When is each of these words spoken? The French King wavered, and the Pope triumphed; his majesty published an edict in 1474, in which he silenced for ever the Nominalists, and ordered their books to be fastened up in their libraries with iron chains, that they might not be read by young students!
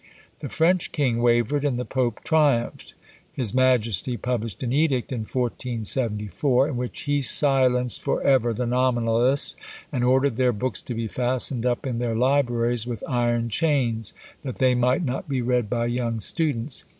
The 0.39 0.49
French 0.49 0.91
King 0.91 1.21
wavered, 1.21 1.63
and 1.63 1.77
the 1.77 1.85
Pope 1.85 2.23
triumphed; 2.23 2.95
his 3.31 3.53
majesty 3.53 4.17
published 4.17 4.63
an 4.63 4.73
edict 4.73 5.11
in 5.11 5.19
1474, 5.25 6.69
in 6.69 6.75
which 6.75 7.01
he 7.01 7.21
silenced 7.21 8.01
for 8.01 8.19
ever 8.23 8.51
the 8.51 8.65
Nominalists, 8.65 9.55
and 9.91 10.03
ordered 10.03 10.37
their 10.37 10.53
books 10.53 10.81
to 10.81 10.95
be 10.95 11.07
fastened 11.07 11.67
up 11.67 11.85
in 11.85 11.99
their 11.99 12.15
libraries 12.15 12.87
with 12.87 13.03
iron 13.07 13.49
chains, 13.49 14.15
that 14.41 14.55
they 14.55 14.73
might 14.73 15.05
not 15.05 15.29
be 15.29 15.39
read 15.43 15.69
by 15.69 15.85
young 15.85 16.19
students! 16.19 16.83